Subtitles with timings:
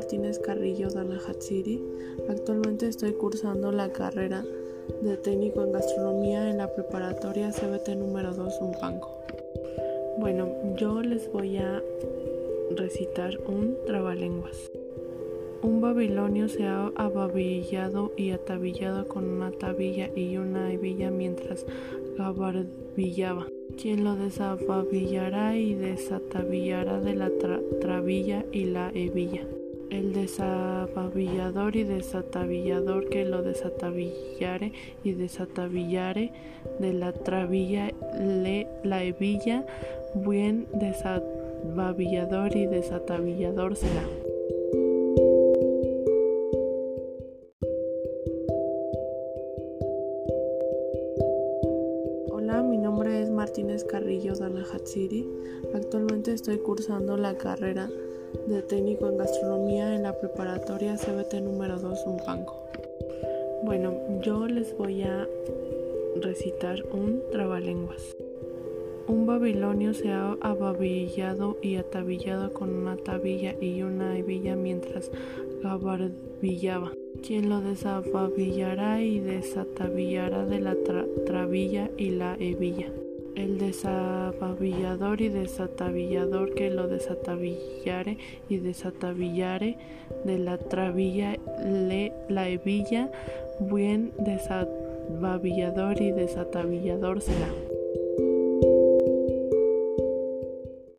[0.00, 0.88] Martínez Carrillo
[1.28, 1.78] Hatsiri.
[2.30, 4.42] Actualmente estoy cursando la carrera
[5.02, 9.10] de técnico en gastronomía en la preparatoria CBT número 2 Umpanco.
[10.18, 11.82] Bueno, yo les voy a
[12.74, 14.70] recitar un trabalenguas.
[15.60, 21.66] Un babilonio se ha ababillado y atabillado con una tabilla y una hebilla mientras
[22.16, 23.48] gabardillaba.
[23.76, 27.30] Quien lo desababillará y desatabillará de la
[27.80, 29.46] trabilla y la hebilla.
[29.90, 36.32] El desababillador y desatabillador que lo desatabillare y desatabillare
[36.78, 39.66] de la trabilla le, la hebilla,
[40.14, 44.04] buen desababillador y desatabillador será.
[52.30, 54.34] Hola, mi nombre es Martínez Carrillo
[54.72, 55.26] Hatsiri.
[55.74, 57.90] Actualmente estoy cursando la carrera
[58.46, 62.56] de técnico en gastronomía en la preparatoria CBT número 2 Umpanco.
[63.64, 65.28] Bueno, yo les voy a
[66.20, 68.16] recitar un trabalenguas.
[69.06, 75.10] Un babilonio se ha ababillado y atabillado con una tabilla y una hebilla mientras
[75.62, 76.92] gabardillaba.
[77.26, 80.76] Quien lo desababillará y desatabillará de la
[81.26, 82.92] trabilla y la hebilla.
[83.36, 89.78] El desababillador y desatabillador que lo desatabillare y desatabillare
[90.24, 93.10] de la trabilla le, la hebilla,
[93.60, 97.69] buen desababillador y desatabillador será.